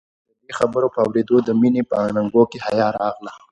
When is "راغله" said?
2.99-3.33